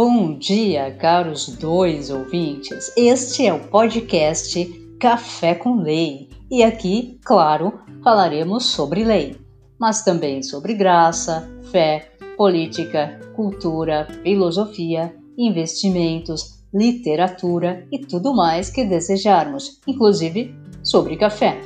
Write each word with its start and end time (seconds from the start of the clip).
Bom 0.00 0.38
dia, 0.38 0.92
caros 0.92 1.48
dois 1.48 2.08
ouvintes. 2.08 2.92
Este 2.96 3.44
é 3.44 3.52
o 3.52 3.66
podcast 3.66 4.64
Café 5.00 5.56
com 5.56 5.82
Lei 5.82 6.28
e 6.48 6.62
aqui, 6.62 7.18
claro, 7.24 7.80
falaremos 8.04 8.66
sobre 8.66 9.02
lei, 9.02 9.36
mas 9.76 10.04
também 10.04 10.40
sobre 10.40 10.74
graça, 10.74 11.50
fé, 11.72 12.12
política, 12.36 13.18
cultura, 13.34 14.06
filosofia, 14.22 15.12
investimentos, 15.36 16.62
literatura 16.72 17.84
e 17.90 17.98
tudo 17.98 18.32
mais 18.32 18.70
que 18.70 18.84
desejarmos, 18.84 19.80
inclusive 19.84 20.54
sobre 20.80 21.16
café. 21.16 21.60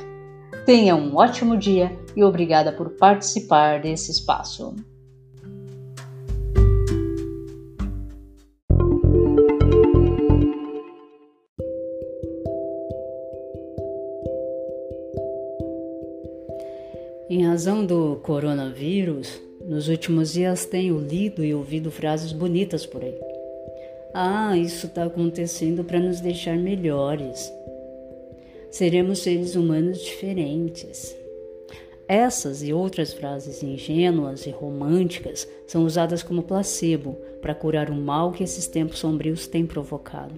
Tenha 0.65 0.95
um 0.95 1.15
ótimo 1.15 1.55
dia 1.55 1.95
e 2.15 2.23
obrigada 2.23 2.71
por 2.71 2.97
participar 2.97 3.79
desse 3.79 4.09
espaço. 4.09 4.73
Razão 17.63 17.85
do 17.85 18.17
coronavírus, 18.17 19.41
nos 19.65 19.87
últimos 19.87 20.33
dias 20.33 20.65
tenho 20.65 20.99
lido 20.99 21.45
e 21.45 21.53
ouvido 21.53 21.89
frases 21.89 22.33
bonitas 22.33 22.85
por 22.85 23.01
aí. 23.01 23.17
Ah, 24.13 24.57
isso 24.57 24.87
está 24.87 25.05
acontecendo 25.05 25.81
para 25.81 25.97
nos 25.97 26.19
deixar 26.19 26.57
melhores. 26.57 27.49
Seremos 28.69 29.19
seres 29.19 29.55
humanos 29.55 30.03
diferentes. 30.03 31.15
Essas 32.05 32.61
e 32.63 32.73
outras 32.73 33.13
frases 33.13 33.63
ingênuas 33.63 34.45
e 34.45 34.49
românticas 34.49 35.47
são 35.65 35.85
usadas 35.85 36.21
como 36.21 36.43
placebo 36.43 37.15
para 37.41 37.55
curar 37.55 37.89
o 37.89 37.95
mal 37.95 38.33
que 38.33 38.43
esses 38.43 38.67
tempos 38.67 38.99
sombrios 38.99 39.47
têm 39.47 39.65
provocado. 39.65 40.37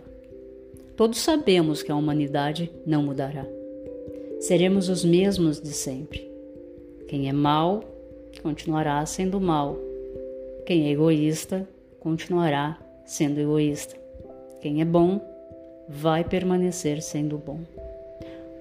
Todos 0.95 1.17
sabemos 1.17 1.81
que 1.81 1.91
a 1.91 1.95
humanidade 1.95 2.71
não 2.85 3.01
mudará. 3.01 3.47
Seremos 4.39 4.89
os 4.89 5.03
mesmos 5.03 5.59
de 5.59 5.73
sempre. 5.73 6.34
Quem 7.07 7.29
é 7.29 7.33
mal 7.33 7.83
continuará 8.41 9.05
sendo 9.05 9.39
mal. 9.39 9.77
Quem 10.65 10.87
é 10.87 10.91
egoísta 10.91 11.67
continuará 11.99 12.79
sendo 13.05 13.39
egoísta. 13.39 13.95
Quem 14.61 14.81
é 14.81 14.85
bom 14.85 15.21
vai 15.87 16.23
permanecer 16.23 17.01
sendo 17.01 17.37
bom. 17.37 17.59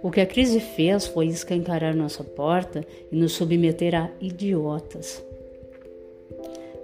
O 0.02 0.10
que 0.10 0.20
a 0.20 0.26
crise 0.26 0.60
fez 0.60 1.06
foi 1.06 1.28
escancarar 1.28 1.96
nossa 1.96 2.22
porta 2.22 2.86
e 3.10 3.16
nos 3.16 3.32
submeter 3.32 3.94
a 3.94 4.10
idiotas. 4.20 5.24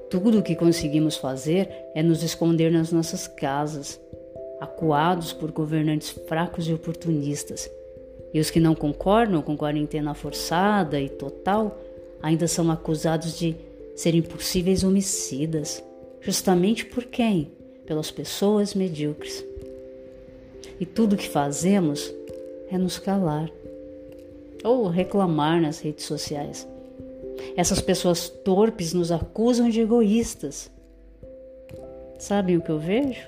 Tudo 0.09 0.39
o 0.39 0.43
que 0.43 0.57
conseguimos 0.57 1.17
fazer 1.17 1.69
é 1.95 2.03
nos 2.03 2.23
esconder 2.23 2.73
nas 2.73 2.91
nossas 2.91 3.29
casas, 3.29 4.01
acuados 4.59 5.33
por 5.33 5.53
governantes 5.53 6.09
fracos 6.09 6.67
e 6.67 6.73
oportunistas. 6.73 7.71
E 8.33 8.41
os 8.41 8.51
que 8.51 8.61
não 8.61 8.75
concordam 8.75 9.43
com 9.43 9.57
quarentena 9.57 10.15
forçada 10.15 11.01
e 11.01 11.09
total 11.09 11.79
ainda 12.23 12.47
são 12.47 12.71
acusados 12.71 13.39
de 13.39 13.57
serem 13.95 14.23
possíveis 14.23 14.85
homicidas. 14.85 15.83
Justamente 16.21 16.85
por 16.85 17.05
quem? 17.05 17.51
Pelas 17.87 18.11
pessoas 18.11 18.75
medíocres. 18.75 19.45
E 20.79 20.87
tudo 20.87 21.17
que 21.17 21.29
fazemos 21.29 22.13
é 22.71 22.79
nos 22.79 22.99
calar 22.99 23.51
ou 24.63 24.87
reclamar 24.87 25.61
nas 25.61 25.81
redes 25.81 26.05
sociais. 26.05 26.67
Essas 27.57 27.81
pessoas 27.81 28.29
torpes 28.29 28.93
nos 28.93 29.11
acusam 29.11 29.69
de 29.69 29.81
egoístas. 29.81 30.71
Sabem 32.19 32.57
o 32.57 32.63
que 32.63 32.71
eu 32.71 32.79
vejo? 32.79 33.27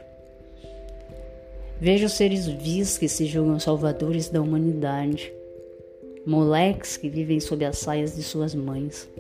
Vejo 1.83 2.09
seres 2.09 2.47
vis 2.47 2.97
que 2.97 3.09
se 3.09 3.27
julgam 3.27 3.59
salvadores 3.59 4.29
da 4.29 4.41
humanidade, 4.41 5.33
moleques 6.25 6.97
que 6.97 7.09
vivem 7.09 7.41
sob 7.41 7.65
as 7.65 7.79
saias 7.79 8.15
de 8.15 8.23
suas 8.23 8.55
mães, 8.55 9.11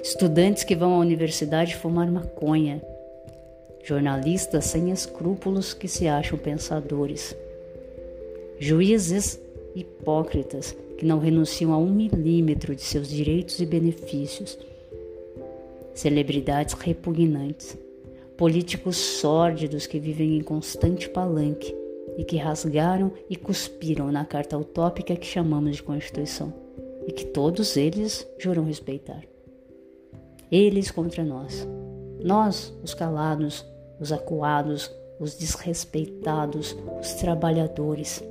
estudantes 0.00 0.62
que 0.62 0.76
vão 0.76 0.94
à 0.94 0.98
universidade 0.98 1.74
fumar 1.74 2.08
maconha, 2.08 2.80
jornalistas 3.82 4.66
sem 4.66 4.92
escrúpulos 4.92 5.74
que 5.74 5.88
se 5.88 6.06
acham 6.06 6.38
pensadores. 6.38 7.34
Juízes 8.60 9.40
hipócritas 9.74 10.76
que 10.96 11.04
não 11.04 11.18
renunciam 11.18 11.72
a 11.72 11.76
um 11.76 11.90
milímetro 11.90 12.72
de 12.72 12.82
seus 12.82 13.08
direitos 13.08 13.58
e 13.58 13.66
benefícios, 13.66 14.56
celebridades 15.92 16.72
repugnantes, 16.74 17.76
políticos 18.36 18.96
sórdidos 18.96 19.88
que 19.88 19.98
vivem 19.98 20.38
em 20.38 20.40
constante 20.40 21.08
palanque 21.08 21.79
e 22.20 22.24
que 22.24 22.36
rasgaram 22.36 23.10
e 23.30 23.34
cuspiram 23.34 24.12
na 24.12 24.26
carta 24.26 24.58
utópica 24.58 25.16
que 25.16 25.26
chamamos 25.26 25.76
de 25.76 25.82
Constituição 25.82 26.52
e 27.06 27.12
que 27.12 27.24
todos 27.24 27.78
eles 27.78 28.28
juram 28.38 28.64
respeitar. 28.64 29.22
Eles 30.52 30.90
contra 30.90 31.24
nós. 31.24 31.66
Nós, 32.22 32.76
os 32.84 32.92
calados, 32.92 33.64
os 33.98 34.12
acuados, 34.12 34.90
os 35.18 35.34
desrespeitados, 35.34 36.76
os 37.00 37.14
trabalhadores 37.14 38.22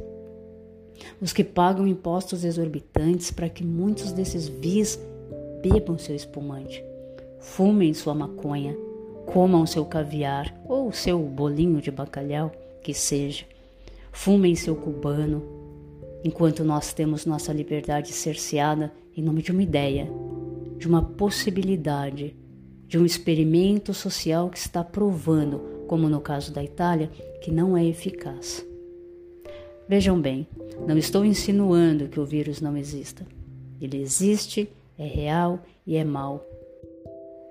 os 1.21 1.33
que 1.33 1.43
pagam 1.43 1.87
impostos 1.87 2.43
exorbitantes 2.43 3.31
para 3.31 3.49
que 3.49 3.63
muitos 3.63 4.11
desses 4.11 4.47
vis 4.47 4.99
bebam 5.61 5.97
seu 5.97 6.15
espumante, 6.15 6.83
fumem 7.39 7.93
sua 7.93 8.13
maconha, 8.13 8.75
comam 9.25 9.65
seu 9.65 9.85
caviar 9.85 10.53
ou 10.67 10.91
seu 10.91 11.19
bolinho 11.19 11.81
de 11.81 11.91
bacalhau, 11.91 12.51
que 12.81 12.93
seja, 12.93 13.45
fumem 14.11 14.55
seu 14.55 14.75
cubano, 14.75 15.43
enquanto 16.23 16.63
nós 16.63 16.93
temos 16.93 17.25
nossa 17.25 17.53
liberdade 17.53 18.11
cerceada 18.11 18.91
em 19.15 19.21
nome 19.21 19.41
de 19.41 19.51
uma 19.51 19.63
ideia, 19.63 20.09
de 20.77 20.87
uma 20.87 21.01
possibilidade, 21.01 22.35
de 22.87 22.97
um 22.97 23.05
experimento 23.05 23.93
social 23.93 24.49
que 24.49 24.57
está 24.57 24.83
provando, 24.83 25.85
como 25.87 26.09
no 26.09 26.21
caso 26.21 26.53
da 26.53 26.63
Itália, 26.63 27.09
que 27.41 27.51
não 27.51 27.75
é 27.75 27.85
eficaz. 27.85 28.65
Vejam 29.87 30.19
bem, 30.19 30.47
não 30.87 30.97
estou 30.97 31.25
insinuando 31.25 32.07
que 32.07 32.19
o 32.19 32.25
vírus 32.25 32.61
não 32.61 32.77
exista. 32.77 33.25
Ele 33.81 34.01
existe, 34.01 34.69
é 34.97 35.05
real 35.05 35.59
e 35.85 35.95
é 35.95 36.03
mau. 36.03 36.45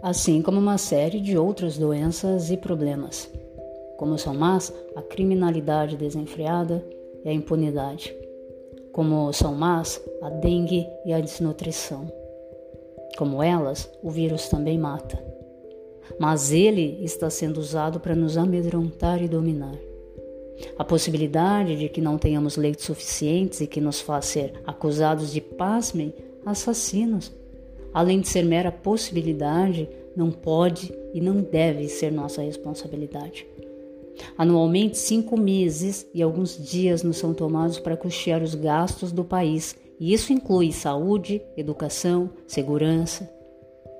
Assim 0.02 0.41
como 0.41 0.58
uma 0.58 0.78
série 0.78 1.20
de 1.20 1.36
outras 1.36 1.76
doenças 1.76 2.50
e 2.50 2.56
problemas, 2.56 3.30
como 3.98 4.16
são 4.16 4.32
más 4.32 4.72
a 4.94 5.03
criminalidade 5.03 5.97
desenfreada 5.97 6.82
e 7.25 7.28
a 7.28 7.32
impunidade, 7.32 8.14
como 8.92 9.31
são 9.32 9.56
más 9.56 10.00
a 10.22 10.31
dengue 10.31 10.86
e 11.04 11.12
a 11.12 11.20
desnutrição. 11.20 12.10
Como 13.19 13.42
elas, 13.42 13.91
o 14.00 14.09
vírus 14.09 14.48
também 14.48 14.78
mata. 14.78 15.20
Mas 16.16 16.53
ele 16.53 17.04
está 17.04 17.28
sendo 17.28 17.59
usado 17.59 17.98
para 17.98 18.14
nos 18.14 18.38
amedrontar 18.38 19.20
e 19.20 19.26
dominar. 19.26 19.76
A 20.78 20.84
possibilidade 20.84 21.76
de 21.76 21.88
que 21.88 22.00
não 22.00 22.19
tenhamos 22.19 22.56
leitos 22.56 22.84
suficientes 22.84 23.60
e 23.60 23.66
que 23.66 23.80
nos 23.80 24.00
faz 24.00 24.26
ser 24.26 24.53
acusados 24.65 25.32
de, 25.32 25.41
pasmem, 25.41 26.15
assassinos. 26.47 27.32
Além 27.92 28.20
de 28.20 28.28
ser 28.28 28.44
mera 28.44 28.70
possibilidade, 28.70 29.88
não 30.15 30.30
pode 30.30 30.94
e 31.12 31.20
não 31.20 31.42
deve 31.42 31.88
ser 31.88 32.12
nossa 32.12 32.42
responsabilidade. 32.42 33.44
Anualmente, 34.36 34.98
cinco 34.98 35.38
meses 35.38 36.06
e 36.14 36.22
alguns 36.22 36.56
dias 36.56 37.02
nos 37.02 37.16
são 37.16 37.34
tomados 37.34 37.78
para 37.78 37.96
custear 37.96 38.42
os 38.42 38.54
gastos 38.54 39.12
do 39.12 39.24
país, 39.24 39.76
e 39.98 40.12
isso 40.12 40.32
inclui 40.32 40.72
saúde, 40.72 41.42
educação, 41.56 42.30
segurança. 42.47 43.28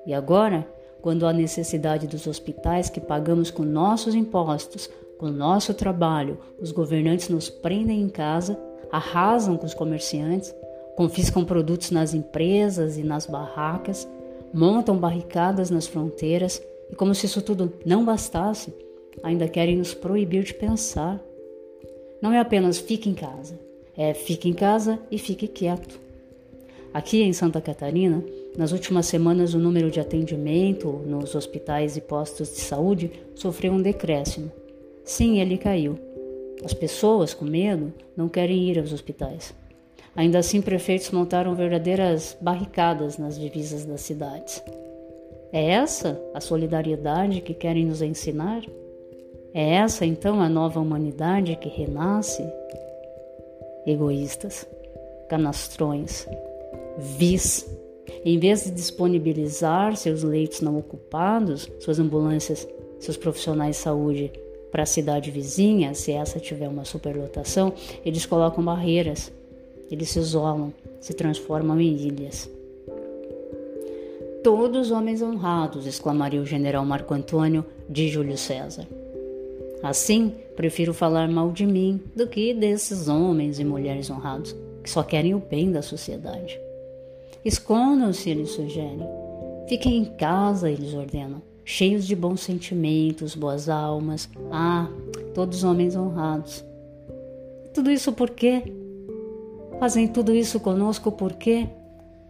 E 0.05 0.13
agora, 0.13 0.67
quando 1.01 1.25
há 1.25 1.33
necessidade 1.33 2.07
dos 2.07 2.27
hospitais 2.27 2.89
que 2.89 2.99
pagamos 2.99 3.51
com 3.51 3.63
nossos 3.63 4.15
impostos, 4.15 4.89
com 5.17 5.27
nosso 5.27 5.73
trabalho, 5.73 6.39
os 6.61 6.71
governantes 6.71 7.29
nos 7.29 7.49
prendem 7.49 8.01
em 8.01 8.09
casa, 8.09 8.57
arrasam 8.91 9.57
com 9.57 9.65
os 9.65 9.73
comerciantes, 9.73 10.55
confiscam 10.95 11.45
produtos 11.45 11.91
nas 11.91 12.13
empresas 12.13 12.97
e 12.97 13.03
nas 13.03 13.25
barracas, 13.25 14.07
montam 14.53 14.97
barricadas 14.97 15.69
nas 15.69 15.87
fronteiras 15.87 16.61
e, 16.89 16.95
como 16.95 17.13
se 17.13 17.25
isso 17.25 17.41
tudo 17.41 17.71
não 17.85 18.03
bastasse, 18.03 18.73
ainda 19.23 19.47
querem 19.47 19.77
nos 19.77 19.93
proibir 19.93 20.43
de 20.43 20.53
pensar. 20.53 21.19
Não 22.21 22.31
é 22.31 22.39
apenas 22.39 22.77
fique 22.77 23.09
em 23.09 23.13
casa, 23.13 23.59
é 23.95 24.13
fique 24.13 24.49
em 24.49 24.53
casa 24.53 24.99
e 25.11 25.17
fique 25.17 25.47
quieto. 25.47 25.99
Aqui 26.93 27.21
em 27.21 27.33
Santa 27.33 27.61
Catarina, 27.61 28.23
nas 28.57 28.71
últimas 28.71 29.05
semanas, 29.05 29.53
o 29.53 29.59
número 29.59 29.91
de 29.91 29.99
atendimento 29.99 30.87
nos 31.05 31.35
hospitais 31.35 31.95
e 31.95 32.01
postos 32.01 32.49
de 32.49 32.61
saúde 32.61 33.11
sofreu 33.35 33.73
um 33.73 33.81
decréscimo. 33.81 34.51
Sim, 35.03 35.39
ele 35.39 35.57
caiu. 35.57 35.99
As 36.63 36.73
pessoas, 36.73 37.33
com 37.33 37.45
medo, 37.45 37.93
não 38.17 38.27
querem 38.27 38.69
ir 38.69 38.79
aos 38.79 38.91
hospitais. 38.91 39.53
Ainda 40.15 40.39
assim, 40.39 40.61
prefeitos 40.61 41.11
montaram 41.11 41.55
verdadeiras 41.55 42.35
barricadas 42.41 43.17
nas 43.17 43.39
divisas 43.39 43.85
das 43.85 44.01
cidades. 44.01 44.61
É 45.51 45.71
essa 45.71 46.21
a 46.33 46.41
solidariedade 46.41 47.41
que 47.41 47.53
querem 47.53 47.85
nos 47.85 48.01
ensinar? 48.01 48.63
É 49.53 49.75
essa 49.75 50.05
então 50.05 50.41
a 50.41 50.47
nova 50.47 50.79
humanidade 50.79 51.55
que 51.55 51.69
renasce? 51.69 52.43
Egoístas, 53.85 54.67
canastrões, 55.27 56.27
vis. 56.97 57.67
Em 58.23 58.37
vez 58.37 58.65
de 58.65 58.71
disponibilizar 58.71 59.95
seus 59.95 60.23
leitos 60.23 60.61
não 60.61 60.77
ocupados, 60.77 61.69
suas 61.79 61.99
ambulâncias, 61.99 62.67
seus 62.99 63.17
profissionais 63.17 63.77
de 63.77 63.81
saúde 63.81 64.31
para 64.71 64.83
a 64.83 64.85
cidade 64.85 65.31
vizinha, 65.31 65.93
se 65.95 66.11
essa 66.11 66.39
tiver 66.39 66.67
uma 66.67 66.85
superlotação, 66.85 67.73
eles 68.05 68.25
colocam 68.25 68.63
barreiras, 68.63 69.31
eles 69.89 70.09
se 70.09 70.19
isolam, 70.19 70.71
se 70.99 71.13
transformam 71.13 71.79
em 71.79 71.95
ilhas. 71.95 72.49
Todos 74.43 74.91
homens 74.91 75.21
honrados, 75.21 75.87
exclamaria 75.87 76.41
o 76.41 76.45
general 76.45 76.85
Marco 76.85 77.13
Antônio 77.13 77.65
de 77.89 78.07
Júlio 78.07 78.37
César. 78.37 78.87
Assim, 79.81 80.33
prefiro 80.55 80.93
falar 80.93 81.29
mal 81.29 81.51
de 81.51 81.65
mim 81.65 82.01
do 82.15 82.27
que 82.27 82.53
desses 82.53 83.07
homens 83.07 83.59
e 83.59 83.63
mulheres 83.63 84.09
honrados 84.09 84.55
que 84.83 84.89
só 84.89 85.03
querem 85.03 85.33
o 85.33 85.39
bem 85.39 85.71
da 85.71 85.81
sociedade. 85.81 86.59
Escondam-se, 87.43 88.29
eles 88.29 88.51
sugerem. 88.51 89.07
Fiquem 89.67 89.97
em 89.97 90.05
casa, 90.05 90.69
eles 90.69 90.93
ordenam, 90.93 91.41
cheios 91.63 92.05
de 92.05 92.15
bons 92.15 92.41
sentimentos, 92.41 93.35
boas 93.35 93.69
almas. 93.69 94.29
Ah, 94.51 94.89
todos 95.33 95.63
homens 95.63 95.95
honrados. 95.95 96.65
Tudo 97.73 97.91
isso 97.91 98.11
por 98.11 98.31
quê? 98.31 98.63
Fazem 99.79 100.07
tudo 100.07 100.33
isso 100.33 100.59
conosco 100.59 101.11
por 101.11 101.33
quê? 101.33 101.67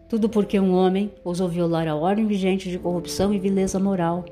Tudo 0.07 0.27
porque 0.29 0.59
um 0.59 0.73
homem 0.73 1.11
ousou 1.23 1.47
violar 1.47 1.87
a 1.87 1.95
ordem 1.95 2.27
vigente 2.27 2.69
de 2.69 2.77
corrupção 2.77 3.33
e 3.33 3.39
vileza 3.39 3.79
moral 3.79 4.25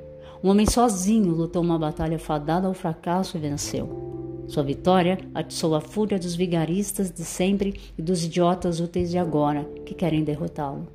um 0.44 0.50
homem 0.50 0.66
sozinho 0.66 1.34
lutou 1.34 1.62
uma 1.62 1.80
batalha 1.80 2.20
fadada 2.20 2.68
ao 2.68 2.74
fracasso 2.74 3.38
e 3.38 3.40
venceu. 3.40 4.08
Sua 4.48 4.64
vitória 4.64 5.18
atiçou 5.34 5.76
a 5.76 5.82
fúria 5.82 6.18
dos 6.18 6.36
vigaristas 6.36 7.12
de 7.12 7.24
sempre 7.26 7.80
e 7.98 8.02
dos 8.02 8.24
idiotas 8.24 8.80
úteis 8.80 9.10
de 9.10 9.18
agora 9.18 9.66
que 9.86 9.94
querem 9.94 10.24
derrotá-lo. 10.24 10.88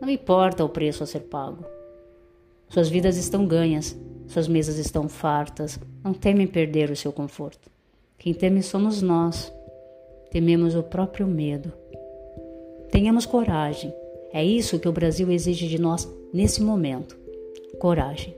Não 0.00 0.08
importa 0.08 0.64
o 0.64 0.68
preço 0.68 1.04
a 1.04 1.06
ser 1.06 1.20
pago. 1.20 1.64
Suas 2.68 2.88
vidas 2.88 3.16
estão 3.16 3.46
ganhas, 3.46 3.96
suas 4.26 4.48
mesas 4.48 4.78
estão 4.78 5.08
fartas, 5.08 5.78
não 6.02 6.12
temem 6.12 6.46
perder 6.46 6.90
o 6.90 6.96
seu 6.96 7.12
conforto. 7.12 7.70
Quem 8.18 8.32
teme 8.32 8.62
somos 8.62 9.02
nós. 9.02 9.52
Tememos 10.30 10.74
o 10.74 10.82
próprio 10.82 11.26
medo. 11.26 11.72
Tenhamos 12.90 13.26
coragem. 13.26 13.92
É 14.32 14.42
isso 14.44 14.78
que 14.78 14.88
o 14.88 14.92
Brasil 14.92 15.30
exige 15.30 15.68
de 15.68 15.78
nós 15.78 16.08
nesse 16.32 16.62
momento. 16.62 17.16
Coragem. 17.78 18.34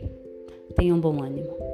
Tenha 0.73 0.95
um 0.95 1.01
bom 1.01 1.23
ânimo. 1.23 1.74